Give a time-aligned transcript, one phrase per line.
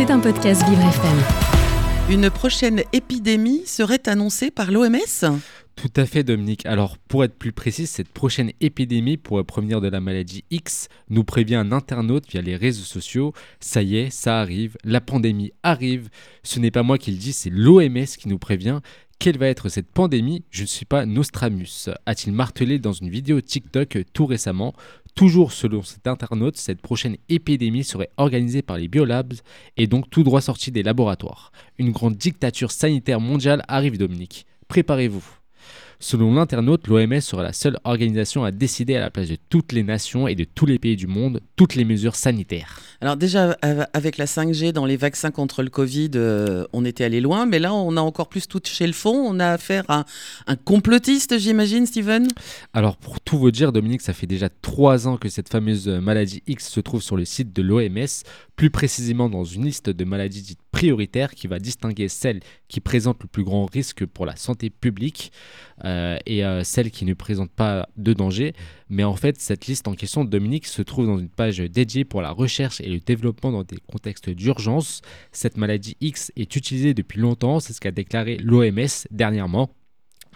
[0.00, 1.18] C'est un podcast Vivre FM.
[2.08, 4.96] Une prochaine épidémie serait annoncée par l'OMS
[5.76, 6.64] Tout à fait, Dominique.
[6.64, 11.22] Alors, pour être plus précis, cette prochaine épidémie pourrait provenir de la maladie X, nous
[11.22, 13.34] prévient un internaute via les réseaux sociaux.
[13.60, 16.08] Ça y est, ça arrive, la pandémie arrive.
[16.44, 18.80] Ce n'est pas moi qui le dis, c'est l'OMS qui nous prévient.
[19.20, 20.44] Quelle va être cette pandémie?
[20.50, 24.72] Je ne suis pas Nostramus, a-t-il martelé dans une vidéo TikTok tout récemment?
[25.20, 29.34] Toujours selon cet internaute, cette prochaine épidémie serait organisée par les biolabs
[29.76, 31.52] et donc tout droit sorti des laboratoires.
[31.76, 34.46] Une grande dictature sanitaire mondiale arrive Dominique.
[34.66, 35.39] Préparez-vous.
[36.02, 39.82] Selon l'internaute, l'OMS sera la seule organisation à décider à la place de toutes les
[39.82, 42.80] nations et de tous les pays du monde toutes les mesures sanitaires.
[43.02, 43.54] Alors déjà,
[43.92, 47.58] avec la 5G dans les vaccins contre le Covid, euh, on était allé loin, mais
[47.58, 49.14] là, on a encore plus touché le fond.
[49.14, 50.06] On a affaire à
[50.46, 52.28] un complotiste, j'imagine, Steven?
[52.72, 56.42] Alors pour tout vous dire, Dominique, ça fait déjà trois ans que cette fameuse maladie
[56.46, 58.06] X se trouve sur le site de l'OMS,
[58.56, 63.22] plus précisément dans une liste de maladies dites prioritaires qui va distinguer celles qui présentent
[63.22, 65.30] le plus grand risque pour la santé publique.
[65.84, 68.54] Euh, et euh, celles qui ne présentent pas de danger.
[68.88, 72.22] Mais en fait, cette liste en question, Dominique, se trouve dans une page dédiée pour
[72.22, 75.02] la recherche et le développement dans des contextes d'urgence.
[75.32, 79.70] Cette maladie X est utilisée depuis longtemps, c'est ce qu'a déclaré l'OMS dernièrement.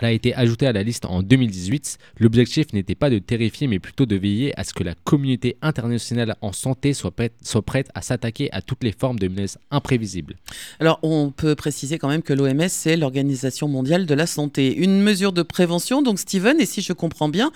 [0.00, 1.98] Elle a été ajoutée à la liste en 2018.
[2.18, 6.36] L'objectif n'était pas de terrifier, mais plutôt de veiller à ce que la communauté internationale
[6.40, 10.36] en santé soit prête, soit prête à s'attaquer à toutes les formes de menaces imprévisibles.
[10.80, 14.76] Alors, on peut préciser quand même que l'OMS, c'est l'Organisation mondiale de la santé.
[14.76, 17.52] Une mesure de prévention, donc Steven, et si je comprends bien,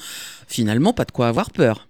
[0.47, 1.89] finalement, pas de quoi avoir peur.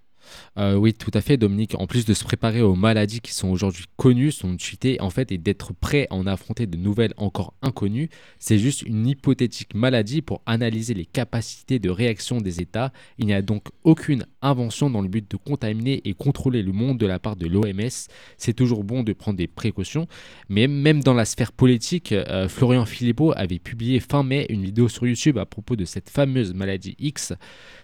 [0.58, 1.74] Euh, oui, tout à fait, Dominique.
[1.78, 5.30] En plus de se préparer aux maladies qui sont aujourd'hui connues, sont cheatées, en fait,
[5.30, 10.22] et d'être prêt à en affronter de nouvelles encore inconnues, c'est juste une hypothétique maladie
[10.22, 12.90] pour analyser les capacités de réaction des États.
[13.18, 16.96] Il n'y a donc aucune invention dans le but de contaminer et contrôler le monde
[16.96, 18.08] de la part de l'OMS.
[18.38, 20.06] C'est toujours bon de prendre des précautions,
[20.48, 24.88] mais même dans la sphère politique, euh, Florian Philippot avait publié fin mai une vidéo
[24.88, 27.34] sur YouTube à propos de cette fameuse maladie X.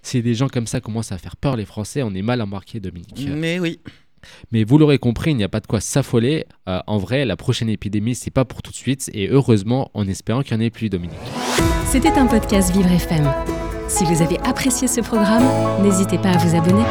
[0.00, 2.61] Si des gens comme ça commencent à faire peur les Français, on est mal embarqué
[2.80, 3.28] Dominique.
[3.28, 3.80] Mais oui.
[4.52, 6.46] Mais vous l'aurez compris, il n'y a pas de quoi s'affoler.
[6.68, 10.06] Euh, en vrai, la prochaine épidémie, c'est pas pour tout de suite, et heureusement, en
[10.06, 11.18] espérant qu'il n'y en ait plus, Dominique.
[11.86, 13.30] C'était un podcast Vivre FM.
[13.88, 15.44] Si vous avez apprécié ce programme,
[15.82, 16.84] n'hésitez pas à vous abonner.